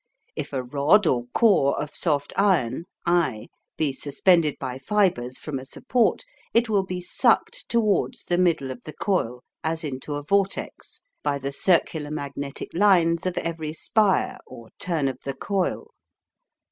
If 0.35 0.51
a 0.51 0.63
rod 0.63 1.05
or 1.05 1.25
core 1.27 1.79
of 1.79 1.93
soft 1.93 2.33
iron 2.35 2.85
I 3.05 3.49
be 3.77 3.93
suspended 3.93 4.55
by 4.59 4.79
fibres 4.79 5.37
from 5.37 5.59
a 5.59 5.63
support, 5.65 6.23
it 6.55 6.67
will 6.69 6.81
be 6.83 7.01
sucked 7.01 7.65
towards 7.69 8.23
the 8.25 8.39
middle 8.39 8.71
of 8.71 8.81
the 8.83 8.93
coil 8.93 9.43
as 9.63 9.83
into 9.83 10.15
a 10.15 10.23
vortex, 10.23 11.03
by 11.21 11.37
the 11.37 11.51
circular 11.51 12.09
magnetic 12.09 12.69
lines 12.73 13.27
of 13.27 13.37
every 13.37 13.73
spire 13.73 14.39
or 14.47 14.69
turn 14.79 15.07
of 15.07 15.19
the 15.23 15.35
coil. 15.35 15.89